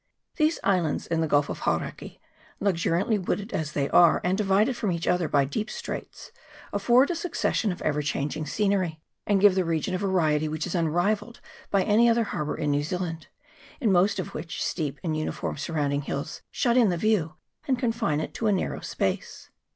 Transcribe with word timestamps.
These 0.37 0.59
islands 0.63 1.05
in 1.05 1.21
the 1.21 1.27
Gulf 1.27 1.47
of 1.47 1.59
Hauraki, 1.59 2.19
luxuriantly 2.59 3.19
wooded 3.19 3.53
as 3.53 3.73
they 3.73 3.87
are, 3.91 4.19
and 4.23 4.35
divided 4.35 4.75
from 4.75 4.91
each 4.91 5.05
other 5.05 5.27
by 5.27 5.45
deep 5.45 5.69
straits, 5.69 6.31
afford 6.73 7.11
a 7.11 7.15
succession 7.15 7.71
of 7.71 7.83
ever 7.83 8.01
changing 8.01 8.47
scenery, 8.47 8.99
and 9.27 9.39
give 9.39 9.53
the 9.53 9.63
region 9.63 9.93
a 9.93 9.99
variety 9.99 10.47
which 10.47 10.65
is 10.65 10.73
unrivalled 10.73 11.39
by 11.69 11.83
any 11.83 12.09
other 12.09 12.23
harbour 12.23 12.57
in 12.57 12.71
New 12.71 12.81
Zealand, 12.81 13.27
in 13.79 13.91
most 13.91 14.17
of 14.17 14.33
which 14.33 14.65
steep 14.65 14.99
and 15.03 15.15
uniform 15.15 15.55
surrounding 15.57 16.01
hills 16.01 16.41
shut 16.49 16.77
in 16.77 16.89
the 16.89 16.97
view, 16.97 17.35
and 17.67 17.77
confine 17.77 18.19
it 18.19 18.33
to 18.33 18.47
a 18.47 18.51
narrow 18.51 18.79
space. 18.79 19.51